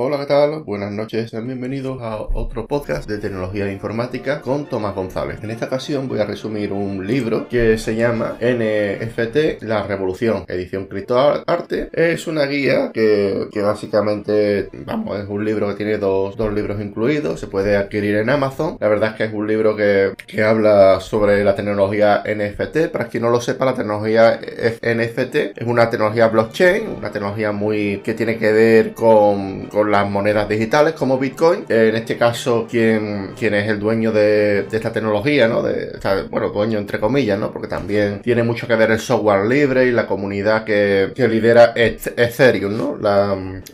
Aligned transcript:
Hola, 0.00 0.16
¿qué 0.18 0.26
tal? 0.26 0.62
Buenas 0.62 0.92
noches, 0.92 1.28
sean 1.28 1.48
bienvenidos 1.48 2.00
a 2.00 2.18
otro 2.20 2.68
podcast 2.68 3.08
de 3.08 3.18
tecnología 3.18 3.66
e 3.66 3.72
informática 3.72 4.40
con 4.40 4.66
Tomás 4.66 4.94
González. 4.94 5.42
En 5.42 5.50
esta 5.50 5.66
ocasión 5.66 6.06
voy 6.06 6.20
a 6.20 6.24
resumir 6.24 6.72
un 6.72 7.04
libro 7.04 7.48
que 7.48 7.76
se 7.78 7.96
llama 7.96 8.36
NFT 8.40 9.60
La 9.62 9.82
Revolución, 9.82 10.44
edición 10.46 10.86
criptoarte. 10.86 11.90
Es 11.92 12.28
una 12.28 12.46
guía 12.46 12.92
que, 12.94 13.48
básicamente, 13.56 14.68
vamos, 14.86 15.18
es 15.18 15.28
un 15.28 15.44
libro 15.44 15.66
que 15.66 15.74
tiene 15.74 15.98
dos, 15.98 16.38
libros 16.54 16.80
incluidos, 16.80 17.40
se 17.40 17.48
puede 17.48 17.76
adquirir 17.76 18.18
en 18.18 18.30
Amazon. 18.30 18.76
La 18.78 18.86
verdad 18.86 19.10
es 19.10 19.16
que 19.16 19.24
es 19.24 19.32
un 19.32 19.48
libro 19.48 19.74
que, 19.74 20.12
que 20.28 20.44
habla 20.44 21.00
sobre 21.00 21.42
la 21.42 21.56
tecnología 21.56 22.22
NFT. 22.22 22.92
Para 22.92 23.08
quien 23.08 23.24
no 23.24 23.30
lo 23.30 23.40
sepa, 23.40 23.64
la 23.64 23.74
tecnología 23.74 24.38
NFT 24.38 25.34
es 25.56 25.66
una 25.66 25.90
tecnología 25.90 26.28
blockchain, 26.28 26.88
una 26.98 27.10
tecnología 27.10 27.50
muy 27.50 27.98
que 28.04 28.14
tiene 28.14 28.38
que 28.38 28.52
ver 28.52 28.94
con 28.94 29.66
las 29.90 30.08
monedas 30.08 30.48
digitales 30.48 30.94
como 30.94 31.18
Bitcoin. 31.18 31.64
En 31.68 31.96
este 31.96 32.16
caso, 32.16 32.66
quien, 32.70 33.32
quien 33.38 33.54
es 33.54 33.68
el 33.68 33.78
dueño 33.78 34.12
de, 34.12 34.66
esta 34.70 34.92
tecnología, 34.92 35.48
¿no? 35.48 35.62
De, 35.62 35.98
bueno, 36.30 36.50
dueño 36.50 36.78
entre 36.78 37.00
comillas, 37.00 37.38
¿no? 37.38 37.52
Porque 37.52 37.68
también 37.68 38.20
tiene 38.22 38.42
mucho 38.42 38.66
que 38.66 38.74
ver 38.76 38.90
el 38.90 39.00
software 39.00 39.46
libre 39.46 39.86
y 39.86 39.92
la 39.92 40.06
comunidad 40.06 40.64
que, 40.64 41.12
lidera 41.28 41.72
Ethereum, 41.74 42.76
¿no? 42.76 42.96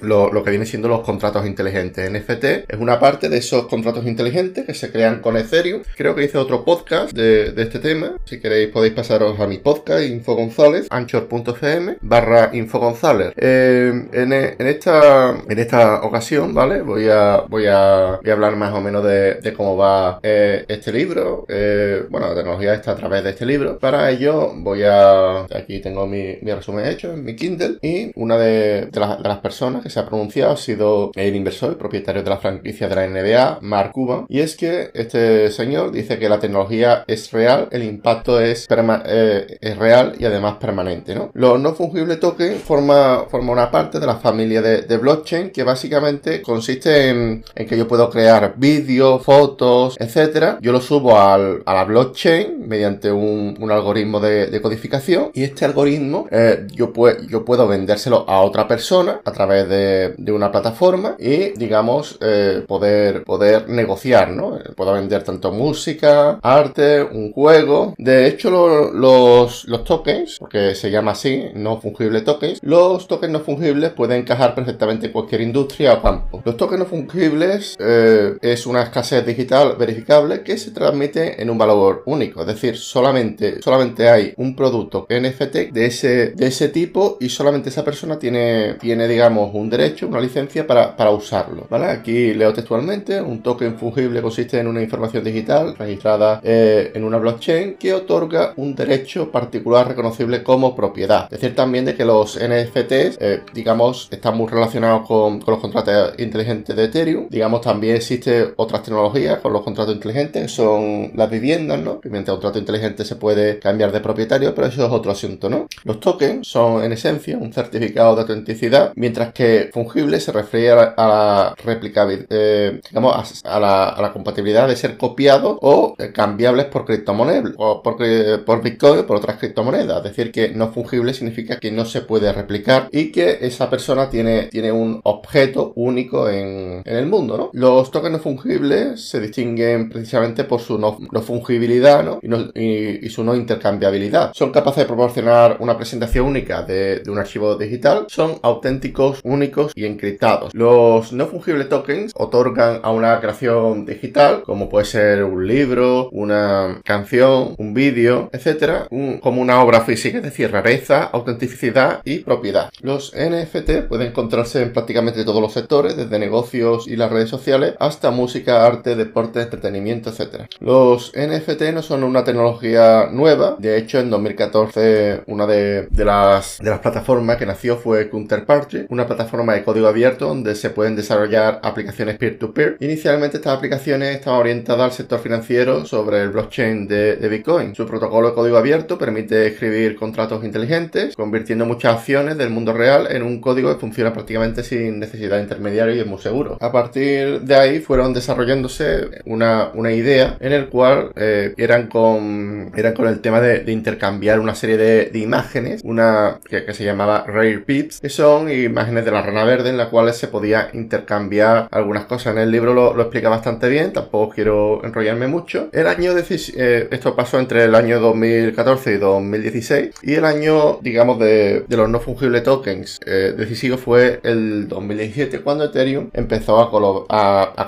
lo, 0.03 0.45
que 0.45 0.51
viene 0.51 0.67
siendo 0.67 0.89
los 0.89 1.01
contratos 1.01 1.47
inteligentes. 1.47 2.11
NFT 2.11 2.45
es 2.69 2.79
una 2.79 2.99
parte 2.99 3.29
de 3.29 3.39
esos 3.39 3.67
contratos 3.67 4.07
inteligentes 4.07 4.67
que 4.67 4.75
se 4.75 4.91
crean 4.91 5.21
con 5.21 5.37
Ethereum. 5.37 5.83
Creo 5.97 6.15
que 6.15 6.25
hice 6.25 6.39
otro 6.39 6.65
podcast 6.65 7.13
de, 7.13 7.55
este 7.57 7.79
tema. 7.79 8.17
Si 8.25 8.41
queréis 8.41 8.69
podéis 8.69 8.95
pasaros 8.95 9.39
a 9.41 9.47
mi 9.47 9.59
podcast, 9.59 10.05
Info 10.05 10.35
González, 10.35 10.87
anchor.fm 10.91 11.97
barra 12.01 12.51
Info 12.53 12.79
González. 12.79 13.33
Eh, 13.37 14.09
en, 14.13 14.33
en, 14.33 14.67
esta, 14.67 15.31
en 15.49 15.59
esta 15.59 16.04
ocasión, 16.07 16.55
¿vale? 16.55 16.83
Voy 16.83 17.09
a, 17.09 17.45
voy 17.49 17.67
a, 17.67 18.15
hablar 18.15 18.57
más 18.57 18.73
o 18.75 18.81
menos 18.81 19.05
de, 19.05 19.55
cómo 19.57 19.77
va 19.77 20.21
eh, 20.23 20.65
este 20.69 20.93
libro. 20.93 21.45
Eh, 21.49 22.05
bueno, 22.11 22.29
la 22.29 22.35
tecnología 22.35 22.75
está 22.75 22.93
a 22.93 22.97
través 22.97 23.25
de 23.25 23.31
este 23.31 23.47
libro. 23.47 23.79
Para 23.79 24.11
ello 24.11 24.53
voy 24.57 24.83
a... 24.85 25.45
Aquí 25.45 25.81
tengo 25.81 26.07
mi, 26.07 26.35
resumen 26.35 26.87
hecho 26.87 27.13
en 27.13 27.25
mi 27.25 27.37
Kindle 27.37 27.79
y 27.83 28.13
una 28.15 28.37
de, 28.39 28.89
las 28.93 29.39
personas 29.39 29.83
que 29.83 29.91
se 29.91 30.01
ha 30.01 30.07
pronunciado 30.07 30.53
ha 30.53 30.57
sido 30.57 31.11
el 31.15 31.35
inversor 31.35 31.73
y 31.73 31.77
propietario 31.77 32.23
de 32.23 32.31
la 32.31 32.39
franquicia 32.39 32.89
de 32.89 32.95
la 32.95 33.07
NBA, 33.07 33.59
Mark 33.63 33.93
Cuban. 33.93 34.27
Y 34.29 34.41
es 34.41 34.57
que 34.57 34.91
este 34.95 35.51
señor 35.51 35.93
dice 35.93 36.19
que 36.19 36.29
la 36.29 36.39
tecnología 36.39 37.05
es 37.07 37.33
real, 37.33 37.69
el 37.71 37.83
impacto 37.83 38.41
es, 38.41 38.67
eh, 38.71 39.59
es 39.61 39.77
real 39.77 40.15
y 40.19 40.25
además 40.25 40.57
permanente, 40.61 41.15
¿no? 41.15 41.31
Los 41.35 41.61
no 41.61 41.75
fungibles 41.75 42.21
tokens 42.21 42.63
forma, 42.63 43.27
forma 43.29 43.53
una 43.53 43.71
parte 43.71 43.99
de 43.99 44.07
la 44.07 44.17
familia 44.17 44.63
de, 44.63 44.83
de 44.83 44.97
blockchain 44.97 45.51
que 45.51 45.65
básicamente 45.85 46.41
consiste 46.41 47.11
en, 47.11 47.45
que 47.55 47.77
yo 47.77 47.87
puedo 47.87 48.09
crear 48.09 48.55
vídeos, 48.57 49.23
fotos, 49.23 49.97
etcétera. 49.99 50.59
Yo 50.63 50.73
lo 50.73 50.81
subo 50.81 51.19
a 51.19 51.37
la 51.39 51.85
blockchain 51.85 52.67
mediante 52.67 53.13
un, 53.13 53.55
algoritmo 53.71 54.21
de, 54.21 54.61
codificación 54.63 55.31
y 55.35 55.43
este 55.43 55.65
algoritmo 55.65 56.27
eh, 56.31 56.67
yo, 56.73 56.93
puedo 56.93 57.69
vendérselo 57.69 58.25
a 58.29 58.41
otra 58.41 58.67
persona 58.67 59.21
a 59.25 59.33
través 59.33 59.69
de, 59.69 60.33
una 60.33 60.51
plataforma 60.51 61.17
y 61.19 61.51
digamos 61.51 62.19
eh, 62.21 62.65
poder, 62.67 63.25
negociar, 63.69 64.31
¿no? 64.31 64.59
Puedo 64.75 64.95
vender 64.95 65.23
tanto 65.23 65.53
música, 65.53 66.39
arte, 66.43 67.03
un 67.03 67.33
juego. 67.33 67.95
De 67.99 68.27
hecho, 68.27 68.51
los, 68.51 69.65
los 69.67 69.85
tokens, 69.85 70.39
porque 70.39 70.75
se 70.75 70.91
llama 70.91 71.13
así, 71.13 71.51
no 71.55 71.81
fungible 71.81 72.23
tokens, 72.23 72.59
los 72.63 73.07
tokens 73.07 73.33
no 73.33 73.41
fungibles 73.41 73.93
pueden 73.93 74.23
encajar 74.23 74.55
perfectamente 74.55 75.07
en 75.07 75.13
cualquier 75.13 75.43
industria 75.43 75.74
o 75.81 76.03
campo. 76.03 76.43
Los 76.45 76.57
tokens 76.57 76.87
fungibles 76.87 77.77
eh, 77.79 78.37
es 78.41 78.67
una 78.67 78.83
escasez 78.83 79.27
digital 79.27 79.77
verificable 79.79 80.43
que 80.43 80.57
se 80.57 80.71
transmite 80.71 81.41
en 81.43 81.51
un 81.51 81.59
valor 81.59 82.03
único, 82.07 82.43
es 82.43 82.47
decir, 82.47 82.77
solamente, 82.77 83.61
solamente 83.63 84.09
hay 84.09 84.33
un 84.37 84.55
producto 84.55 85.07
NFT 85.09 85.73
de 85.73 85.87
ese, 85.87 86.31
de 86.31 86.47
ese 86.47 86.69
tipo 86.69 87.17
y 87.21 87.29
solamente 87.29 87.71
esa 87.71 87.85
persona 87.85 88.19
tiene, 88.19 88.75
tiene 88.75 89.09
digamos, 89.09 89.51
un 89.55 89.69
derecho, 89.69 90.07
una 90.07 90.21
licencia 90.21 90.67
para, 90.67 90.97
para 90.97 91.11
usarlo. 91.11 91.67
¿vale? 91.69 91.87
Aquí 91.87 92.35
leo 92.35 92.53
textualmente, 92.53 93.21
un 93.21 93.43
token 93.43 93.77
fungible 93.77 94.23
consiste 94.23 94.59
en 94.59 94.67
una 94.67 94.83
información 94.83 95.25
digital 95.25 95.75
registrada 95.77 96.41
eh, 96.43 96.93
en 96.95 97.05
una 97.05 97.19
blockchain 97.19 97.75
que 97.75 97.95
otorga 97.95 98.53
un 98.57 98.75
derecho 98.75 99.31
particular 99.31 99.89
reconocible 99.89 100.43
como 100.43 100.75
propiedad. 100.75 101.29
Decir 101.29 101.55
también 101.55 101.85
de 101.85 101.95
que 101.95 102.05
los 102.05 102.37
NFTs, 102.37 103.19
eh, 103.21 103.43
digamos, 103.53 104.09
están 104.11 104.37
muy 104.37 104.49
relacionados 104.49 105.07
con, 105.07 105.41
con 105.41 105.53
los 105.55 105.61
contratos 105.65 106.15
inteligentes 106.19 106.77
de 106.77 106.85
Ethereum. 106.85 107.29
Digamos, 107.31 107.63
también 107.63 107.97
existe 107.97 108.53
otras 108.57 108.83
tecnologías 108.83 109.39
con 109.39 109.53
los 109.53 109.63
contratos 109.63 109.95
inteligentes, 109.95 110.43
que 110.43 110.49
son 110.49 111.13
las 111.15 111.31
viviendas, 111.31 111.81
¿no? 111.81 112.01
Mediante 112.05 112.33
contrato 112.33 112.59
inteligente 112.59 113.05
se 113.05 113.17
puede 113.17 113.59
cambiar 113.59 113.93
de 113.93 114.01
propietario, 114.01 114.55
pero 114.55 114.67
eso 114.67 114.85
es 114.85 114.93
otro 114.93 115.11
asunto, 115.11 115.49
¿no? 115.49 115.67
Los 115.85 116.01
tokens 116.01 116.47
son 116.47 116.85
en 116.85 116.93
esencia 116.93 117.39
un 117.39 117.53
certificado 117.53 118.15
de 118.15 118.23
autenticidad, 118.23 118.93
mientras 118.97 119.33
que 119.33 119.71
fungible 119.73 120.21
se 120.21 120.33
refiere 120.33 120.81
a 120.97 121.07
la 121.07 121.55
replicabilidad, 121.65 122.27
eh, 122.31 122.81
digamos, 122.89 123.45
a 123.45 123.61
la, 123.61 124.11
compatibilidad 124.13 124.69
de 124.69 124.77
ser 124.77 124.97
copiados 124.97 125.59
o 125.63 125.97
cambiables 126.13 126.67
por 126.67 126.85
criptomonedas, 126.85 127.55
o 127.57 127.83
por, 127.83 127.97
por 128.45 128.63
Bitcoin 128.63 129.01
o 129.01 129.07
por 129.07 129.17
otras 129.17 129.39
criptomonedas. 129.39 129.99
Es 129.99 130.05
decir, 130.05 130.31
que 130.31 130.51
no 130.51 130.69
fungible 130.73 131.15
significa 131.15 131.59
que 131.59 131.73
no 131.73 131.85
se 131.85 132.03
puede 132.03 132.33
replicar 132.33 132.89
y 132.93 133.11
que 133.11 133.39
esa 133.41 133.71
persona 133.71 134.11
tiene, 134.11 134.45
tiene 134.45 134.73
un 134.73 135.01
objeto 135.05 135.54
único 135.75 136.29
en, 136.29 136.83
el 136.85 137.07
mundo. 137.07 137.51
Los 137.53 137.91
tokens 137.91 138.13
no 138.13 138.19
fungibles 138.19 139.01
se 139.01 139.21
distinguen 139.21 139.89
precisamente 139.89 140.45
por 140.45 140.61
su 140.61 140.79
no, 140.79 140.99
fungibilidad, 141.23 142.19
Y, 142.55 143.09
su 143.09 143.25
no 143.25 143.35
intercambiabilidad. 143.35 144.33
Son 144.35 144.51
capaces 144.51 144.85
de 144.85 144.87
proporcionar 144.87 145.57
una 145.61 145.77
presentación 145.77 146.27
única 146.27 146.63
de, 146.63 147.03
un 147.09 147.19
archivo 147.19 147.57
digital, 147.57 148.07
son 148.09 148.39
auténticos, 148.43 149.21
únicos 149.25 149.73
y 149.75 149.85
encriptados. 149.87 150.55
Los 150.55 151.13
no 151.13 151.27
fungibles 151.27 151.69
tokens 151.69 152.13
otorgan 152.17 152.81
a 152.83 152.91
una 152.91 153.21
creación 153.21 153.87
digital, 153.87 154.43
como 154.43 154.69
puede 154.69 154.87
ser 154.87 155.25
un 155.25 155.47
libro, 155.47 156.09
una 156.11 156.81
canción, 156.85 157.55
un 157.59 157.75
vídeo, 157.75 158.31
etcétera, 158.33 158.89
como 159.21 159.41
una 159.41 159.63
obra 159.63 159.83
física, 159.83 160.19
es 160.19 160.25
decir, 160.25 160.51
rareza, 160.51 161.05
autenticidad 161.05 162.01
y 162.05 162.19
propiedad. 162.21 162.71
Los 162.81 163.15
NFT 163.15 163.89
pueden 163.89 164.09
encontrarse 164.09 164.63
en 164.63 164.73
prácticamente 164.73 165.25
todos 165.25 165.41
los 165.45 165.53
sectores, 165.53 165.97
desde 165.97 166.19
negocios 166.19 166.89
y 166.89 166.97
las 166.97 167.13
redes 167.13 167.29
sociales 167.29 167.75
hasta 167.79 168.11
música, 168.11 168.65
arte, 168.65 168.97
deporte, 168.97 169.43
entretenimiento, 169.43 170.11
etc. 170.11 170.47
Los 170.61 171.13
NFT 171.15 171.63
no 171.73 171.83
son 171.83 172.03
una 172.03 172.25
tecnología 172.25 173.09
nueva, 173.13 173.57
de 173.59 173.77
hecho 173.77 173.99
en 174.01 174.11
2014 174.11 175.23
una 175.27 175.47
de, 175.47 175.89
las, 176.05 176.59
de 176.59 176.71
las 176.71 176.81
plataformas 176.81 177.37
que 177.37 177.47
nació 177.47 177.77
fue 177.77 178.09
Counterparty, 178.09 178.87
una 178.89 179.07
plataforma 179.07 179.55
de 179.55 179.65
código 179.65 179.87
abierto 179.87 180.29
donde 180.29 180.55
se 180.55 180.71
pueden 180.71 180.97
desarrollar 180.97 181.61
aplicaciones 181.63 182.17
peer-to-peer. 182.17 182.77
Inicialmente 182.81 183.37
estas 183.37 183.57
aplicaciones 183.57 184.17
estaban 184.17 184.41
orientadas 184.41 184.85
al 184.85 184.93
sector 184.93 185.21
financiero 185.21 185.85
sobre 185.85 186.23
el 186.23 186.31
blockchain 186.31 186.89
de, 186.89 187.17
de 187.17 187.29
Bitcoin. 187.29 187.75
Su 187.75 187.87
protocolo 187.87 188.29
de 188.29 188.35
código 188.35 188.57
abierto 188.57 188.97
permite 188.97 189.47
escribir 189.47 189.97
contratos 189.97 190.45
inteligentes, 190.45 191.15
convirtiendo 191.15 191.67
muchas 191.67 191.97
acciones 191.97 192.39
del 192.39 192.51
mundo 192.51 192.73
real 192.73 193.09
en 193.11 193.23
un 193.23 193.41
código 193.41 193.73
que 193.73 193.81
funciona 193.81 194.13
prácticamente 194.13 194.63
sin 194.63 194.99
necesidad 194.99 195.34
de 195.37 195.43
intermediario 195.43 195.95
y 195.95 196.01
es 196.01 196.07
muy 196.07 196.19
seguro. 196.19 196.59
A 196.61 196.73
partir 196.73 197.41
de 197.41 197.55
ahí 197.55 197.81
fueron 197.81 198.13
desarrollándose 198.13 199.23
una, 199.25 199.71
idea 199.93 200.37
en 200.41 200.53
el 200.53 200.69
cual 200.69 201.11
eh, 201.15 201.55
eran, 201.57 201.89
con, 201.89 202.73
eran 202.75 202.95
con 202.95 203.07
el 203.07 203.21
tema 203.21 203.41
de, 203.41 203.71
intercambiar 203.71 204.41
una 204.41 204.55
serie 204.55 204.77
de, 204.77 205.19
imágenes, 205.19 205.83
una 205.85 206.41
que, 206.49 206.73
se 206.73 206.85
llamaba 206.85 207.25
Rare 207.27 207.59
Pips, 207.61 208.01
que 208.01 208.09
son 208.09 208.51
imágenes 208.51 209.05
de 209.05 209.11
la 209.11 209.23
rana 209.23 209.45
verde 209.45 209.71
en 209.71 209.77
las 209.77 209.89
cuales 209.89 210.17
se 210.17 210.29
podía 210.29 210.71
intercambiar 210.73 211.69
algunas 211.71 212.05
cosas. 212.07 212.35
En 212.35 212.39
el 212.39 212.51
libro 212.51 212.75
lo, 212.75 213.01
explica 213.01 213.29
bastante 213.29 213.69
bien, 213.69 213.93
tampoco 213.93 214.35
quiero 214.35 214.85
enrollarme 214.85 215.27
mucho. 215.27 215.69
El 215.73 215.87
año, 215.87 216.13
eh, 216.17 216.89
esto 216.91 217.15
pasó 217.15 217.39
entre 217.39 217.65
el 217.65 217.75
año 217.75 218.01
2014 218.01 218.95
y 218.95 218.97
2016 218.97 219.91
y 220.03 220.15
el 220.15 220.25
año, 220.25 220.79
digamos, 220.83 221.19
de, 221.19 221.65
los 221.69 221.89
no 221.89 222.01
fungibles 222.01 222.43
tokens 222.45 223.01
eh, 223.05 223.35
decisivo 223.37 223.77
fue 223.77 224.21
el 224.23 224.69
2017 224.69 225.24
cuando 225.43 225.65
Ethereum 225.65 226.11
empezó 226.13 226.61
a, 226.61 226.71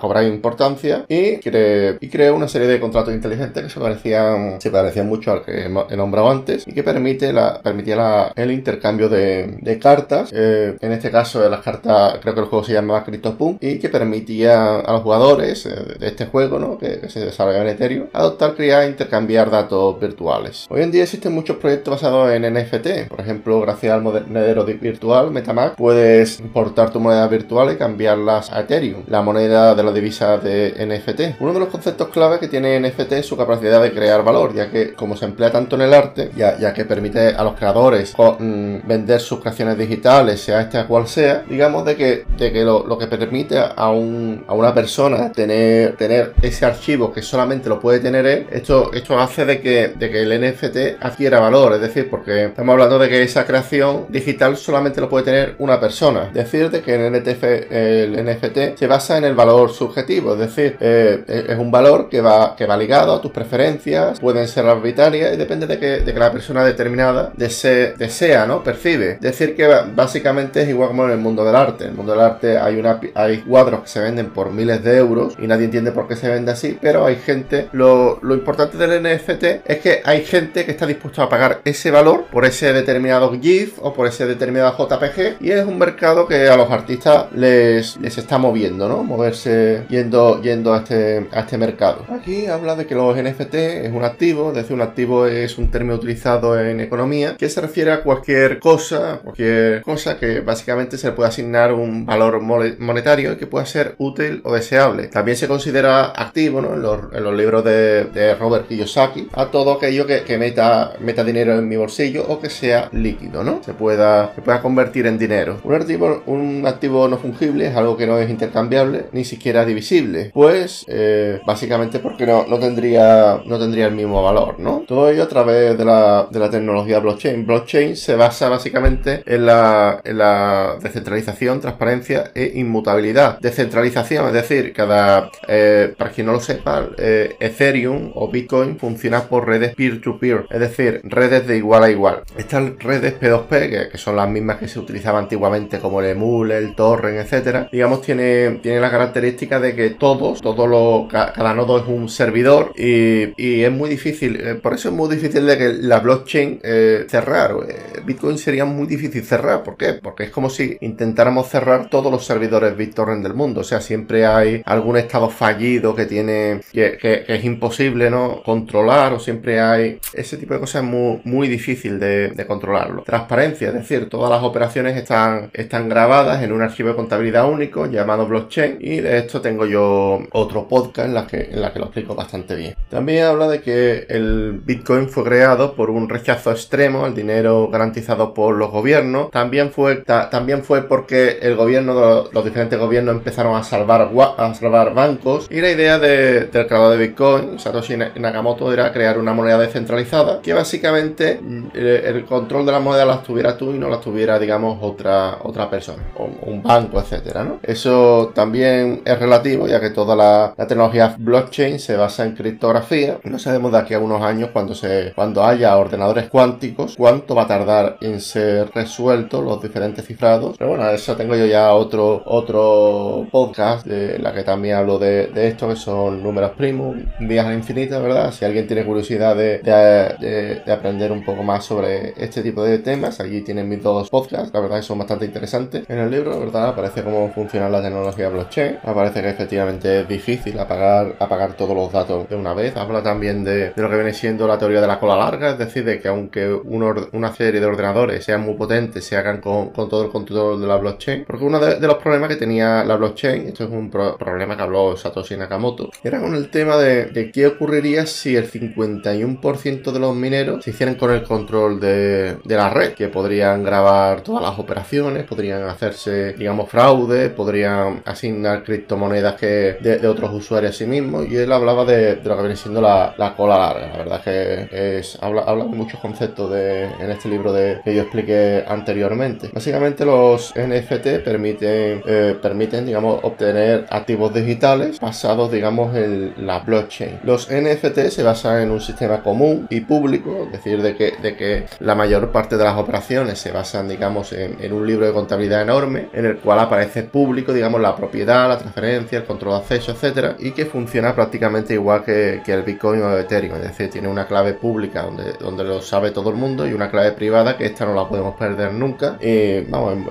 cobrar 0.00 0.24
importancia 0.24 1.04
y, 1.08 1.36
creó 1.36 2.36
una 2.36 2.48
serie 2.48 2.68
de 2.68 2.80
contratos 2.80 3.14
inteligentes 3.14 3.64
que 3.64 3.70
se 3.70 3.80
parecían, 3.80 4.60
se 4.60 4.70
parecían 4.70 5.08
mucho 5.08 5.32
al 5.32 5.42
que 5.44 5.66
he 5.66 5.96
nombrado 5.96 6.30
antes 6.30 6.66
y 6.66 6.72
que 6.72 6.82
permite 6.82 7.32
la, 7.32 7.60
permitía 7.62 8.32
el 8.34 8.50
intercambio 8.50 9.08
de, 9.08 9.78
cartas. 9.80 10.30
Eh, 10.32 10.76
en 10.80 10.92
este 10.92 11.10
caso, 11.10 11.40
de 11.40 11.50
las 11.50 11.60
cartas, 11.60 12.18
creo 12.20 12.34
que 12.34 12.40
el 12.40 12.46
juego 12.46 12.64
se 12.64 12.72
llamaba 12.72 13.04
CryptoPunk 13.04 13.62
y 13.62 13.78
que 13.78 13.88
permitía 13.88 14.80
a 14.80 14.92
los 14.92 15.02
jugadores 15.02 15.66
eh, 15.66 15.70
de 15.98 16.06
este 16.06 16.26
juego, 16.26 16.58
¿no? 16.58 16.78
que, 16.78 17.08
se 17.08 17.20
desarrolla 17.20 17.62
en 17.62 17.68
Ethereum, 17.68 18.06
adoptar, 18.12 18.54
crear 18.54 18.84
e 18.84 18.88
intercambiar 18.88 19.50
datos 19.50 20.00
virtuales. 20.00 20.66
Hoy 20.70 20.82
en 20.82 20.90
día 20.90 21.02
existen 21.02 21.32
muchos 21.32 21.56
proyectos 21.58 21.92
basados 21.92 22.32
en 22.32 22.42
NFT. 22.42 23.08
Por 23.08 23.20
ejemplo, 23.20 23.60
gracias 23.60 23.92
al 23.92 24.02
monedero 24.02 24.64
virtual 24.64 25.30
MetaMask, 25.30 25.76
puedes 25.76 26.40
importar 26.40 26.90
tu 26.90 27.00
moneda 27.00 27.28
virtual 27.28 27.45
virtuales 27.46 27.76
cambiarlas 27.76 28.52
a 28.52 28.62
Ethereum, 28.62 29.04
la 29.06 29.22
moneda 29.22 29.76
de 29.76 29.84
la 29.84 29.92
divisa 29.92 30.36
de 30.36 30.74
NFT. 30.84 31.40
Uno 31.40 31.52
de 31.52 31.60
los 31.60 31.68
conceptos 31.68 32.08
clave 32.08 32.40
que 32.40 32.48
tiene 32.48 32.80
NFT 32.80 33.12
es 33.12 33.26
su 33.26 33.36
capacidad 33.36 33.80
de 33.80 33.92
crear 33.92 34.24
valor, 34.24 34.52
ya 34.52 34.68
que 34.68 34.94
como 34.94 35.16
se 35.16 35.26
emplea 35.26 35.52
tanto 35.52 35.76
en 35.76 35.82
el 35.82 35.94
arte, 35.94 36.32
ya, 36.36 36.74
que 36.74 36.84
permite 36.84 37.28
a 37.28 37.44
los 37.44 37.54
creadores 37.54 38.14
mm, 38.18 38.78
vender 38.84 39.20
sus 39.20 39.38
creaciones 39.38 39.78
digitales, 39.78 40.40
sea 40.40 40.60
esta 40.60 40.88
cual 40.88 41.06
sea, 41.06 41.44
digamos 41.48 41.84
de 41.84 41.94
que, 41.94 42.24
de 42.36 42.52
que 42.52 42.64
lo, 42.64 42.98
que 42.98 43.06
permite 43.06 43.58
a, 43.58 43.90
un, 43.90 44.44
a 44.48 44.54
una 44.54 44.74
persona 44.74 45.30
tener, 45.30 45.94
tener 45.96 46.34
ese 46.42 46.66
archivo 46.66 47.12
que 47.12 47.22
solamente 47.22 47.68
lo 47.68 47.78
puede 47.78 48.00
tener 48.00 48.26
él, 48.26 48.46
esto, 48.50 48.92
esto 48.92 49.20
hace 49.20 49.44
de 49.44 49.60
que, 49.60 49.88
de 49.96 50.10
que 50.10 50.22
el 50.22 50.40
NFT 50.40 51.00
adquiera 51.00 51.38
valor, 51.38 51.74
es 51.74 51.80
decir, 51.80 52.10
porque 52.10 52.46
estamos 52.46 52.72
hablando 52.72 52.98
de 52.98 53.08
que 53.08 53.22
esa 53.22 53.46
creación 53.46 54.06
digital 54.08 54.56
solamente 54.56 55.00
lo 55.00 55.08
puede 55.08 55.24
tener 55.24 55.54
una 55.58 55.78
persona. 55.78 56.30
Decir 56.32 56.70
de 56.70 56.80
que 56.80 56.94
el, 56.94 57.14
El 57.26 58.24
NFT 58.24 58.78
se 58.78 58.86
basa 58.86 59.18
en 59.18 59.24
el 59.24 59.34
valor 59.34 59.70
subjetivo, 59.70 60.34
es 60.34 60.38
decir, 60.38 60.76
eh, 60.80 61.24
es 61.48 61.58
un 61.58 61.70
valor 61.70 62.08
que 62.08 62.20
va, 62.20 62.54
que 62.56 62.66
va 62.66 62.76
ligado 62.76 63.14
a 63.14 63.20
tus 63.20 63.30
preferencias, 63.30 64.20
pueden 64.20 64.48
ser 64.48 64.66
arbitrarias 64.66 65.34
y 65.34 65.36
depende 65.36 65.66
de 65.66 65.78
que, 65.78 66.00
de 66.00 66.12
que 66.12 66.18
la 66.18 66.32
persona 66.32 66.64
determinada 66.64 67.32
desee, 67.36 67.94
desea, 67.96 68.46
¿no? 68.46 68.62
Percibe. 68.62 69.18
Decir 69.20 69.56
que 69.56 69.66
básicamente 69.94 70.62
es 70.62 70.68
igual 70.68 70.88
como 70.88 71.04
en 71.04 71.12
el 71.12 71.18
mundo 71.18 71.44
del 71.44 71.56
arte. 71.56 71.84
En 71.84 71.90
el 71.90 71.96
mundo 71.96 72.12
del 72.12 72.20
arte 72.20 72.58
hay, 72.58 72.76
una, 72.76 73.00
hay 73.14 73.38
cuadros 73.38 73.82
que 73.82 73.88
se 73.88 74.00
venden 74.00 74.30
por 74.30 74.52
miles 74.52 74.82
de 74.82 74.96
euros 74.96 75.34
y 75.38 75.46
nadie 75.46 75.66
entiende 75.66 75.92
por 75.92 76.08
qué 76.08 76.16
se 76.16 76.28
vende 76.28 76.52
así, 76.52 76.78
pero 76.80 77.06
hay 77.06 77.16
gente, 77.16 77.68
lo, 77.72 78.18
lo 78.22 78.34
importante 78.34 78.76
del 78.76 79.02
NFT 79.02 79.44
es 79.64 79.78
que 79.78 80.02
hay 80.04 80.24
gente 80.24 80.64
que 80.64 80.72
está 80.72 80.86
dispuesta 80.86 81.24
a 81.24 81.28
pagar 81.28 81.60
ese 81.64 81.90
valor 81.90 82.24
por 82.30 82.44
ese 82.44 82.72
determinado 82.72 83.32
GIF 83.40 83.78
o 83.80 83.94
por 83.94 84.06
ese 84.06 84.26
determinado 84.26 84.76
JPG 84.76 85.36
y 85.40 85.50
es 85.50 85.64
un 85.64 85.78
mercado 85.78 86.26
que 86.26 86.48
a 86.48 86.56
los 86.56 86.70
artistas 86.70 87.15
les, 87.34 87.96
les 87.98 88.18
está 88.18 88.38
moviendo, 88.38 88.88
¿no? 88.88 89.02
Moverse 89.04 89.84
yendo, 89.88 90.40
yendo 90.42 90.74
a, 90.74 90.78
este, 90.78 91.26
a 91.32 91.40
este 91.40 91.58
mercado. 91.58 92.04
Aquí 92.08 92.46
habla 92.46 92.76
de 92.76 92.86
que 92.86 92.94
los 92.94 93.16
NFT 93.16 93.54
es 93.54 93.92
un 93.92 94.04
activo, 94.04 94.50
es 94.50 94.56
decir, 94.56 94.74
un 94.74 94.82
activo 94.82 95.26
es 95.26 95.58
un 95.58 95.70
término 95.70 95.94
utilizado 95.94 96.58
en 96.58 96.80
economía 96.80 97.36
que 97.36 97.48
se 97.48 97.60
refiere 97.60 97.92
a 97.92 98.02
cualquier 98.02 98.58
cosa, 98.58 99.20
cualquier 99.22 99.82
cosa 99.82 100.18
que 100.18 100.40
básicamente 100.40 100.98
se 100.98 101.08
le 101.08 101.12
puede 101.12 101.28
asignar 101.28 101.72
un 101.72 102.06
valor 102.06 102.40
monetario 102.40 103.32
y 103.32 103.36
que 103.36 103.46
pueda 103.46 103.66
ser 103.66 103.94
útil 103.98 104.40
o 104.44 104.54
deseable. 104.54 105.08
También 105.08 105.36
se 105.36 105.48
considera 105.48 106.06
activo, 106.06 106.60
¿no? 106.60 106.74
En 106.74 106.82
los, 106.82 107.36
libros 107.36 107.64
de, 107.64 108.34
Robert 108.38 108.68
Kiyosaki, 108.68 109.28
a 109.32 109.46
todo 109.46 109.72
aquello 109.72 110.06
que, 110.06 110.38
meta, 110.38 110.94
meta 111.00 111.24
dinero 111.24 111.58
en 111.58 111.68
mi 111.68 111.76
bolsillo 111.76 112.24
o 112.28 112.40
que 112.40 112.50
sea 112.50 112.88
líquido, 112.92 113.42
¿no? 113.42 113.62
Se 113.62 113.74
pueda, 113.74 114.34
se 114.34 114.42
pueda 114.42 114.60
convertir 114.60 115.06
en 115.06 115.18
dinero. 115.18 115.58
Un 115.64 115.74
activo, 115.74 116.22
un 116.26 116.64
activo 116.66 117.05
no 117.08 117.18
fungible 117.18 117.66
es 117.66 117.76
algo 117.76 117.96
que 117.96 118.06
no 118.06 118.18
es 118.18 118.28
intercambiable 118.30 119.06
ni 119.12 119.24
siquiera 119.24 119.64
divisible. 119.64 120.30
Pues, 120.32 120.84
eh, 120.88 121.40
básicamente 121.46 121.98
porque 121.98 122.26
no, 122.26 122.46
no, 122.46 122.58
tendría, 122.58 123.42
no 123.44 123.58
tendría 123.58 123.86
el 123.86 123.94
mismo 123.94 124.22
valor, 124.22 124.58
¿no? 124.58 124.84
Todo 124.86 125.10
ello 125.10 125.24
a 125.24 125.28
través 125.28 125.76
de 125.76 125.84
la, 125.84 126.28
de 126.30 126.38
la 126.38 126.50
tecnología 126.50 126.98
blockchain. 126.98 127.46
Blockchain 127.46 127.96
se 127.96 128.16
basa 128.16 128.48
básicamente 128.48 129.22
en 129.26 129.46
la, 129.46 130.00
en 130.04 130.18
la 130.18 130.76
descentralización, 130.82 131.60
transparencia 131.60 132.30
e 132.34 132.52
inmutabilidad. 132.54 133.38
Descentralización, 133.40 134.26
es 134.28 134.32
decir, 134.32 134.72
cada, 134.72 135.30
eh, 135.48 135.94
para 135.96 136.10
quien 136.10 136.26
no 136.26 136.32
lo 136.32 136.40
sepa, 136.40 136.88
eh, 136.98 137.36
Ethereum 137.40 138.12
o 138.14 138.28
Bitcoin 138.30 138.78
funciona 138.78 139.22
por 139.24 139.46
redes 139.46 139.74
peer-to-peer, 139.74 140.46
es 140.50 140.60
decir, 140.60 141.00
redes 141.04 141.46
de 141.46 141.56
igual 141.56 141.84
a 141.84 141.90
igual. 141.90 142.22
Estas 142.36 142.78
redes 142.78 143.14
P2P, 143.20 143.90
que, 143.90 143.98
son 143.98 144.16
las 144.16 144.28
mismas 144.28 144.58
que 144.58 144.68
se 144.68 144.78
utilizaban 144.78 145.24
antiguamente 145.24 145.78
como 145.78 146.00
el 146.00 146.06
Emul, 146.06 146.50
el 146.50 146.74
Torrent, 146.96 147.18
etcétera, 147.18 147.68
digamos, 147.70 148.02
tiene, 148.02 148.60
tiene 148.62 148.80
la 148.80 148.90
característica 148.90 149.60
de 149.60 149.74
que 149.74 149.90
todos, 149.90 150.40
todos 150.40 150.68
los, 150.68 151.08
cada 151.08 151.54
nodo 151.54 151.78
es 151.78 151.86
un 151.86 152.08
servidor 152.08 152.72
y, 152.76 153.62
es 153.66 153.72
muy 153.72 153.88
difícil, 153.88 154.36
eh, 154.36 154.54
por 154.54 154.74
eso 154.74 154.88
es 154.88 154.94
muy 154.94 155.08
difícil 155.08 155.46
de 155.46 155.58
que 155.58 155.72
la 155.72 156.00
blockchain 156.00 156.60
eh, 156.62 157.06
cerrar. 157.08 157.52
Eh, 157.68 158.00
Bitcoin 158.04 158.38
sería 158.38 158.64
muy 158.64 158.86
difícil 158.86 159.24
cerrar. 159.24 159.62
¿Por 159.62 159.76
qué? 159.76 159.94
Porque 159.94 160.24
es 160.24 160.30
como 160.30 160.50
si 160.50 160.76
intentáramos 160.80 161.48
cerrar 161.48 161.88
todos 161.88 162.12
los 162.12 162.24
servidores 162.24 162.76
BitTorrent 162.76 163.22
del 163.22 163.34
mundo. 163.34 163.62
O 163.62 163.64
sea, 163.64 163.80
siempre 163.80 164.26
hay 164.26 164.62
algún 164.64 164.96
estado 164.96 165.30
fallido 165.30 165.94
que 165.94 166.06
tiene, 166.06 166.60
que, 166.72 167.24
es 167.26 167.44
imposible, 167.44 168.10
¿no? 168.10 168.42
Controlar 168.44 169.12
o 169.12 169.18
siempre 169.18 169.60
hay 169.60 169.98
ese 170.12 170.36
tipo 170.36 170.54
de 170.54 170.60
cosas 170.60 170.82
muy, 170.84 171.20
muy 171.24 171.48
difícil 171.48 171.98
de, 171.98 172.44
controlarlo. 172.46 173.02
Transparencia, 173.02 173.68
es 173.68 173.74
decir, 173.74 174.08
todas 174.08 174.30
las 174.30 174.42
operaciones 174.42 174.96
están, 174.96 175.50
están 175.52 175.88
grabadas 175.88 176.42
en 176.44 176.52
un 176.52 176.62
archivo 176.62 176.85
de 176.90 176.96
contabilidad 176.96 177.50
único 177.50 177.86
llamado 177.86 178.26
blockchain 178.26 178.78
y 178.80 179.00
de 179.00 179.18
esto 179.18 179.40
tengo 179.40 179.66
yo 179.66 180.20
otro 180.32 180.68
podcast 180.68 181.08
en 181.08 181.14
la 181.14 181.26
que, 181.26 181.50
en 181.52 181.60
la 181.60 181.72
que 181.72 181.78
lo 181.78 181.86
explico 181.86 182.14
bastante 182.14 182.54
bien. 182.54 182.74
También 182.88 183.24
habla 183.24 183.48
de 183.48 183.60
que 183.60 184.06
el 184.08 184.60
Bitcoin 184.64 185.08
fue 185.08 185.24
creado 185.24 185.74
por 185.74 185.90
un 185.90 186.08
rechazo 186.08 186.50
extremo 186.50 187.04
al 187.04 187.14
dinero 187.14 187.68
garantizado 187.68 188.34
por 188.34 188.54
los 188.54 188.70
gobiernos. 188.70 189.30
También 189.30 189.70
fue, 189.70 189.96
también 189.96 190.62
fue 190.62 190.82
porque 190.82 191.38
el 191.42 191.56
gobierno, 191.56 192.28
los, 192.32 192.44
diferentes 192.44 192.78
gobiernos 192.78 193.16
empezaron 193.16 193.56
a 193.56 193.64
salvar, 193.64 194.10
a 194.38 194.54
salvar 194.54 194.94
bancos. 194.94 195.46
Y 195.50 195.60
la 195.60 195.70
idea 195.70 195.98
del 195.98 196.48
creador 196.50 196.96
de 196.96 197.06
Bitcoin, 197.06 197.58
Satoshi 197.58 197.96
Nakamoto, 197.96 198.72
era 198.72 198.92
crear 198.92 199.18
una 199.18 199.32
moneda 199.32 199.58
descentralizada 199.58 200.40
que 200.42 200.52
básicamente 200.52 201.40
mm, 201.40 201.68
el, 201.74 202.24
control 202.24 202.66
de 202.66 202.72
la 202.72 202.80
moneda 202.80 203.04
la 203.04 203.22
tuviera 203.22 203.56
tú 203.56 203.72
y 203.72 203.78
no 203.78 203.88
la 203.88 204.00
tuviera, 204.00 204.38
digamos, 204.38 204.78
otra, 204.80 205.38
otra 205.42 205.68
persona, 205.70 206.02
o 206.16 206.24
un 206.24 206.62
banco, 206.62 206.75
etcétera. 206.84 207.58
Eso 207.62 208.32
también 208.34 209.02
es 209.04 209.18
relativo, 209.18 209.66
ya 209.66 209.80
que 209.80 209.90
toda 209.90 210.16
la, 210.16 210.54
tecnología 210.66 211.14
blockchain 211.18 211.78
se 211.78 211.96
basa 211.96 212.24
en 212.24 212.34
criptografía. 212.34 213.18
No 213.24 213.38
sabemos 213.38 213.72
de 213.72 213.78
aquí 213.78 213.94
a 213.94 213.98
unos 213.98 214.22
años 214.22 214.50
cuando 214.52 214.74
se 214.74 215.12
cuando 215.14 215.44
haya 215.44 215.76
ordenadores 215.76 216.28
cuánticos, 216.28 216.96
cuánto 216.96 217.34
va 217.34 217.42
a 217.42 217.46
tardar 217.46 217.96
en 218.00 218.20
ser 218.20 218.70
resueltos 218.74 219.42
los 219.44 219.62
diferentes 219.62 220.04
cifrados. 220.04 220.56
Pero 220.58 220.70
bueno, 220.70 220.88
eso 220.90 221.16
tengo 221.16 221.34
yo 221.34 221.46
ya 221.46 221.72
otro, 221.74 222.22
otro 222.26 223.26
podcast 223.30 223.86
de 223.86 224.18
la 224.18 224.32
que 224.32 224.42
también 224.42 224.76
hablo 224.76 224.98
de, 224.98 225.30
esto, 225.34 225.68
que 225.68 225.76
son 225.76 226.22
números 226.22 226.52
primos, 226.52 226.96
vías 227.20 227.46
al 227.46 227.54
infinito, 227.54 228.02
¿verdad? 228.02 228.32
Si 228.32 228.44
alguien 228.44 228.66
tiene 228.66 228.84
curiosidad 228.84 229.36
de, 229.36 229.58
de, 229.58 230.72
aprender 230.72 231.12
un 231.12 231.24
poco 231.24 231.42
más 231.42 231.64
sobre 231.64 232.12
este 232.22 232.42
tipo 232.42 232.62
de 232.64 232.78
temas, 232.78 233.20
allí 233.20 233.42
tienen 233.42 233.68
mis 233.68 233.82
dos 233.82 234.10
podcasts, 234.10 234.50
la 234.52 234.60
verdad 234.60 234.76
que 234.76 234.82
son 234.82 234.98
bastante 234.98 235.24
interesantes. 235.24 235.84
En 235.88 235.98
el 235.98 236.10
libro, 236.10 236.38
¿verdad? 236.38 236.65
Aparece 236.68 237.02
cómo 237.02 237.30
funciona 237.32 237.68
la 237.68 237.82
tecnología 237.82 238.28
blockchain, 238.28 238.78
aparece 238.82 239.22
que 239.22 239.30
efectivamente 239.30 240.00
es 240.00 240.08
difícil 240.08 240.58
apagar, 240.58 241.16
apagar 241.18 241.54
todos 241.54 241.76
los 241.76 241.92
datos 241.92 242.28
de 242.28 242.36
una 242.36 242.54
vez. 242.54 242.76
Habla 242.76 243.02
también 243.02 243.44
de, 243.44 243.70
de 243.70 243.82
lo 243.82 243.88
que 243.90 243.96
viene 243.96 244.12
siendo 244.12 244.46
la 244.46 244.58
teoría 244.58 244.80
de 244.80 244.86
la 244.86 244.98
cola 244.98 245.16
larga, 245.16 245.50
es 245.50 245.58
decir, 245.58 245.84
de 245.84 246.00
que 246.00 246.08
aunque 246.08 246.52
una 246.52 247.34
serie 247.34 247.60
de 247.60 247.66
ordenadores 247.66 248.24
sean 248.24 248.42
muy 248.42 248.54
potentes, 248.54 249.04
se 249.04 249.16
hagan 249.16 249.40
con, 249.40 249.72
todo 249.72 250.04
el 250.04 250.10
control 250.10 250.60
de 250.60 250.66
la 250.66 250.76
blockchain, 250.76 251.24
porque 251.26 251.44
uno 251.44 251.58
de, 251.58 251.80
los 251.80 251.96
problemas 251.96 252.28
que 252.28 252.36
tenía 252.36 252.84
la 252.84 252.96
blockchain, 252.96 253.48
esto 253.48 253.64
es 253.64 253.70
un 253.70 253.90
problema 253.90 254.56
que 254.56 254.62
habló 254.62 254.96
Satoshi 254.96 255.36
Nakamoto, 255.36 255.90
era 256.02 256.20
con 256.20 256.34
el 256.34 256.50
tema 256.50 256.76
de, 256.76 257.30
qué 257.32 257.46
ocurriría 257.46 258.06
si 258.06 258.36
el 258.36 258.50
51% 258.50 259.92
de 259.92 259.98
los 259.98 260.14
mineros 260.14 260.64
se 260.64 260.70
hicieran 260.70 260.96
con 260.96 261.10
el 261.10 261.22
control 261.22 261.80
de, 261.80 262.38
la 262.44 262.70
red, 262.70 262.94
que 262.94 263.08
podrían 263.08 263.62
grabar 263.62 264.22
todas 264.22 264.42
las 264.42 264.58
operaciones, 264.58 265.24
podrían 265.24 265.62
hacerse, 265.64 266.32
digamos, 266.32 266.55
fraude, 266.64 267.28
podrían 267.28 268.02
asignar 268.04 268.62
criptomonedas 268.62 269.34
que 269.34 269.76
de, 269.80 270.06
otros 270.06 270.32
usuarios 270.32 270.74
a 270.74 270.78
sí 270.78 270.86
mismos, 270.86 271.26
y 271.28 271.36
él 271.36 271.52
hablaba 271.52 271.84
de, 271.84 272.16
lo 272.22 272.36
que 272.36 272.42
viene 272.42 272.56
siendo 272.56 272.80
la, 272.80 273.34
cola 273.36 273.58
larga, 273.58 273.88
la 273.88 273.98
verdad 273.98 274.22
que 274.22 274.68
es, 274.70 275.18
habla, 275.20 275.42
habla 275.42 275.64
de 275.64 275.70
muchos 275.70 276.00
conceptos 276.00 276.50
de, 276.50 276.84
en 276.84 277.10
este 277.10 277.28
libro 277.28 277.52
de, 277.52 277.80
que 277.84 277.94
yo 277.94 278.02
expliqué 278.02 278.64
anteriormente. 278.66 279.50
Básicamente 279.52 280.04
los 280.04 280.54
NFT 280.54 281.24
permiten, 281.24 282.02
eh, 282.06 282.36
permiten, 282.40 282.86
digamos, 282.86 283.20
obtener 283.22 283.86
activos 283.90 284.32
digitales 284.32 285.00
basados, 285.00 285.50
digamos, 285.50 285.94
en 285.96 286.34
la 286.46 286.60
blockchain. 286.60 287.20
Los 287.24 287.50
NFT 287.50 288.08
se 288.10 288.22
basan 288.22 288.62
en 288.62 288.70
un 288.70 288.80
sistema 288.80 289.22
común 289.22 289.66
y 289.70 289.80
público, 289.80 290.44
es 290.46 290.52
decir, 290.52 290.82
de 290.82 290.96
que, 290.96 291.14
de 291.20 291.36
que 291.36 291.66
la 291.80 291.94
mayor 291.94 292.30
parte 292.30 292.56
de 292.56 292.64
las 292.64 292.76
operaciones 292.76 293.38
se 293.38 293.52
basan, 293.52 293.88
digamos, 293.88 294.32
en, 294.32 294.72
un 294.72 294.86
libro 294.86 295.06
de 295.06 295.12
contabilidad 295.12 295.62
enorme, 295.62 296.08
en 296.12 296.26
el 296.26 296.36
cual 296.46 296.60
aparece 296.60 297.02
público, 297.02 297.52
digamos, 297.52 297.80
la 297.80 297.96
propiedad, 297.96 298.48
la 298.48 298.56
transferencia, 298.56 299.18
el 299.18 299.24
control 299.24 299.54
de 299.54 299.58
acceso, 299.62 299.90
etcétera, 299.90 300.36
y 300.38 300.52
que 300.52 300.64
funciona 300.64 301.12
prácticamente 301.12 301.74
igual 301.74 302.04
que, 302.04 302.40
que 302.44 302.52
el 302.52 302.62
Bitcoin 302.62 303.02
o 303.02 303.12
el 303.12 303.24
Ethereum, 303.24 303.56
es 303.56 303.62
decir, 303.62 303.90
tiene 303.90 304.06
una 304.06 304.28
clave 304.28 304.52
pública 304.52 305.02
donde, 305.02 305.32
donde 305.40 305.64
lo 305.64 305.82
sabe 305.82 306.12
todo 306.12 306.30
el 306.30 306.36
mundo 306.36 306.64
y 306.64 306.72
una 306.72 306.88
clave 306.88 307.10
privada 307.10 307.56
que 307.56 307.66
esta 307.66 307.84
no 307.84 307.96
la 307.96 308.08
podemos 308.08 308.36
perder 308.36 308.72
nunca. 308.74 309.18
Y 309.20 309.62
vamos, 309.62 310.06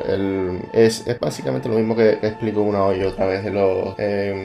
es, 0.73 1.05
básicamente 1.21 1.69
lo 1.69 1.75
mismo 1.75 1.95
que, 1.95 2.19
explico 2.21 2.63
una 2.63 2.93
y 2.93 3.03
otra 3.03 3.27
vez 3.27 3.45
en 3.45 3.53
los, 3.53 3.95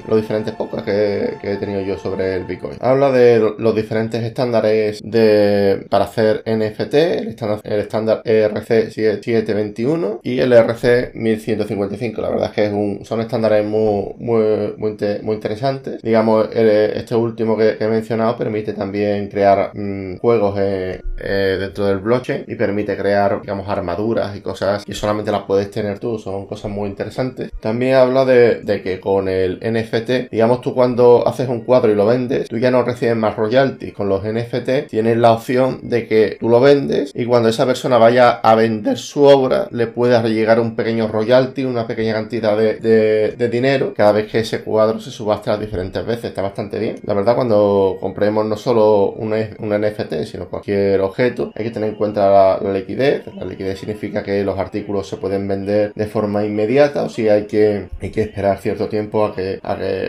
los 0.06 0.20
diferentes 0.20 0.54
podcasts 0.54 0.84
que, 0.84 1.38
he 1.42 1.56
tenido 1.56 1.80
yo 1.80 1.98
sobre 1.98 2.36
el 2.36 2.44
Bitcoin. 2.44 2.76
Habla 2.80 3.10
de 3.10 3.54
los 3.58 3.74
diferentes 3.74 4.22
estándares 4.22 5.00
de, 5.02 5.86
para 5.90 6.04
hacer 6.04 6.44
NFT, 6.46 6.94
el 6.94 7.28
estándar, 7.28 7.60
el 7.64 7.80
estándar 7.80 8.22
ERC 8.24 8.92
721 8.92 10.20
y 10.22 10.38
el 10.38 10.52
ERC 10.52 11.14
1151 11.14 11.69
55. 11.70 12.20
La 12.20 12.28
verdad 12.28 12.46
es 12.48 12.52
que 12.52 13.04
son 13.04 13.20
estándares 13.20 13.64
muy, 13.64 14.14
muy, 14.18 14.74
muy, 14.76 15.34
interesantes. 15.34 16.02
Digamos, 16.02 16.48
este 16.52 17.14
último 17.14 17.56
que, 17.56 17.76
he 17.80 17.88
mencionado 17.88 18.36
permite 18.36 18.72
también 18.72 19.28
crear 19.28 19.70
mm, 19.74 20.18
juegos 20.18 20.56
eh, 20.58 21.00
eh, 21.18 21.56
dentro 21.58 21.86
del 21.86 21.98
blockchain 21.98 22.44
y 22.46 22.54
permite 22.56 22.96
crear, 22.96 23.40
digamos, 23.40 23.68
armaduras 23.68 24.36
y 24.36 24.40
cosas 24.40 24.84
que 24.84 24.94
solamente 24.94 25.30
las 25.30 25.42
puedes 25.42 25.70
tener 25.70 25.98
tú. 25.98 26.18
Son 26.18 26.46
cosas 26.46 26.70
muy 26.70 26.88
interesantes. 26.88 27.50
También 27.60 27.94
habla 27.94 28.24
de, 28.24 28.60
de 28.60 28.82
que 28.82 29.00
con 29.00 29.28
el 29.28 29.58
NFT, 29.60 30.30
digamos, 30.30 30.60
tú 30.60 30.74
cuando 30.74 31.26
haces 31.26 31.48
un 31.48 31.60
cuadro 31.60 31.92
y 31.92 31.94
lo 31.94 32.06
vendes, 32.06 32.48
tú 32.48 32.58
ya 32.58 32.70
no 32.70 32.82
recibes 32.82 33.16
más 33.16 33.36
royalties. 33.36 33.94
Con 33.94 34.08
los 34.08 34.24
NFT 34.24 34.88
tienes 34.88 35.16
la 35.16 35.32
opción 35.32 35.80
de 35.82 36.06
que 36.06 36.36
tú 36.40 36.48
lo 36.48 36.60
vendes 36.60 37.12
y 37.14 37.24
cuando 37.24 37.48
esa 37.48 37.66
persona 37.66 37.98
vaya 37.98 38.30
a 38.30 38.54
vender 38.54 38.98
su 38.98 39.24
obra, 39.24 39.68
le 39.70 39.86
puedas 39.86 40.24
llegar 40.24 40.60
un 40.60 40.76
pequeño 40.76 41.08
royalty, 41.08 41.59
una 41.64 41.86
pequeña 41.86 42.14
cantidad 42.14 42.56
de, 42.56 43.48
dinero 43.50 43.92
cada 43.96 44.12
vez 44.12 44.30
que 44.30 44.40
ese 44.40 44.62
cuadro 44.62 45.00
se 45.00 45.10
subaste 45.10 45.50
las 45.50 45.60
diferentes 45.60 46.04
veces. 46.04 46.26
Está 46.26 46.42
bastante 46.42 46.78
bien. 46.78 46.96
La 47.04 47.14
verdad, 47.14 47.34
cuando 47.34 47.96
compremos 48.00 48.46
no 48.46 48.56
solo 48.56 49.10
un, 49.10 49.30
NFT, 49.30 50.24
sino 50.24 50.48
cualquier 50.48 51.00
objeto, 51.00 51.52
hay 51.54 51.64
que 51.64 51.70
tener 51.70 51.90
en 51.90 51.96
cuenta 51.96 52.58
la, 52.62 52.72
liquidez. 52.72 53.24
La 53.34 53.44
liquidez 53.44 53.78
significa 53.78 54.22
que 54.22 54.44
los 54.44 54.58
artículos 54.58 55.08
se 55.08 55.16
pueden 55.16 55.48
vender 55.48 55.92
de 55.94 56.06
forma 56.06 56.44
inmediata 56.44 57.04
o 57.04 57.08
si 57.08 57.28
hay 57.28 57.46
que, 57.46 57.88
hay 58.00 58.10
que 58.10 58.22
esperar 58.22 58.58
cierto 58.58 58.88
tiempo 58.88 59.24
a 59.24 59.34
que, 59.34 59.60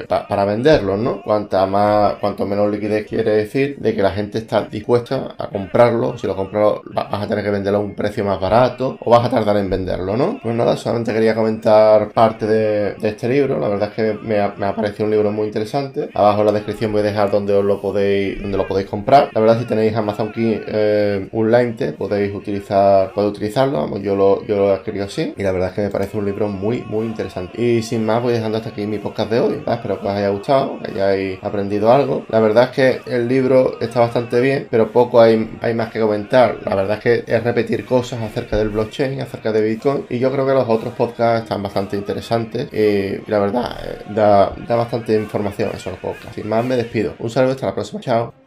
para 0.08 0.46
venderlos, 0.46 1.00
¿no? 1.00 1.22
Cuanta 1.24 1.66
más, 1.66 2.16
cuanto 2.16 2.46
menos 2.46 2.72
liquidez 2.72 3.08
quiere 3.08 3.32
decir 3.32 3.78
de 3.80 3.96
que 3.96 4.02
la 4.02 4.12
gente 4.12 4.40
está 4.40 4.62
dispuesta 4.64 5.36
a 5.38 5.48
comprarlo. 5.48 6.18
Si 6.18 6.28
lo 6.28 6.36
compras, 6.36 6.80
vas 6.86 7.24
a 7.24 7.28
tener 7.28 7.44
que 7.44 7.52
venderlo 7.52 7.80
a 7.80 7.82
un 7.82 7.96
precio 7.96 8.24
más 8.26 8.40
barato 8.40 8.98
o 9.00 9.10
vas 9.10 9.26
a 9.26 9.30
tardar 9.30 9.58
en 9.58 9.70
venderlo, 9.70 10.18
¿no? 10.18 10.40
Pues 10.42 10.56
nada, 10.56 10.78
solamente 10.78 11.14
quería 11.14 11.36
comentar 11.42 12.12
parte 12.12 12.46
de, 12.46 12.96
este 13.02 13.28
libro. 13.28 13.60
La 13.60 13.68
verdad 13.68 13.90
es 13.90 13.96
que 13.96 14.14
me 14.22 14.40
ha, 14.40 14.54
me 14.58 14.66
ha, 14.68 14.76
parecido 14.76 15.06
un 15.06 15.12
libro 15.12 15.32
muy 15.32 15.48
interesante. 15.48 16.10
Abajo 16.14 16.42
en 16.42 16.46
la 16.48 16.52
descripción 16.52 16.92
voy 16.92 17.02
a 17.02 17.06
dejar 17.06 17.32
donde 17.32 17.54
os 17.54 17.66
lo 17.66 17.82
podéis, 17.82 18.42
donde 18.42 18.58
lo 18.58 18.68
podéis 18.68 18.88
comprar. 18.88 19.30
La 19.34 19.42
verdad, 19.42 19.60
si 19.60 19.66
tenéis 19.66 19.96
Amazon 19.96 20.32
Key 20.32 20.62
eh, 20.68 21.28
Unlimited, 21.32 21.96
podéis 21.96 22.34
utilizar, 22.34 23.12
podéis 23.14 23.34
utilizarlo. 23.34 23.98
Yo 23.98 24.16
lo, 24.16 24.46
yo 24.46 24.56
lo 24.56 24.72
he 24.72 24.76
escrito 24.76 25.04
así. 25.06 25.34
Y 25.36 25.44
la 25.44 25.52
verdad 25.52 25.70
es 25.70 25.76
que 25.76 25.82
me 25.82 25.90
parece 25.90 26.18
un 26.18 26.26
libro 26.26 26.48
muy, 26.48 26.84
muy 26.84 27.06
interesante. 27.06 27.62
Y 27.62 27.82
sin 27.82 28.06
más, 28.06 28.22
voy 28.22 28.34
dejando 28.34 28.58
hasta 28.58 28.70
aquí 28.70 28.86
mi 28.86 29.00
podcast 29.00 29.32
de 29.32 29.40
hoy. 29.40 29.64
Espero 29.68 30.00
que 30.00 30.08
os 30.08 30.14
haya 30.14 30.30
gustado, 30.30 30.80
que 30.80 30.92
hayáis 30.92 31.44
aprendido 31.44 31.92
algo. 31.92 32.26
La 32.30 32.40
verdad 32.40 32.66
es 32.66 32.70
que 32.70 33.12
el 33.12 33.28
libro 33.28 33.80
está 33.82 34.02
bastante 34.02 34.40
bien, 34.40 34.68
pero 34.70 34.92
poco 34.92 35.20
hay, 35.20 35.58
hay 35.62 35.74
más 35.74 35.92
que 35.92 36.00
comentar. 36.00 36.58
La 36.66 36.76
verdad 36.76 36.98
es 36.98 37.04
que 37.04 37.34
es 37.34 37.44
repetir 37.44 37.86
cosas 37.86 38.22
acerca 38.22 38.58
del 38.58 38.70
blockchain, 38.70 39.22
acerca 39.22 39.52
de 39.52 39.62
Bitcoin. 39.62 40.06
Y 40.10 40.20
yo 40.20 40.32
creo 40.32 40.46
que 40.46 40.54
los 40.54 40.70
otros 40.70 40.94
podcasts 40.94 41.31
están 41.40 41.64
bastante 41.64 41.98
interesantes. 41.98 42.72
Y 42.74 43.30
la 43.30 43.40
verdad, 43.40 43.78
eh, 43.84 44.04
da, 44.10 44.76
bastante 44.76 45.16
información 45.16 45.72
esos 45.74 45.98
podcasts. 45.98 46.36
Sin 46.36 46.48
más, 46.48 46.64
me 46.64 46.76
despido. 46.76 47.16
Un 47.20 47.30
saludo, 47.30 47.54
hasta 47.54 47.68
la 47.68 47.74
próxima. 47.74 48.02
Chao. 48.02 48.41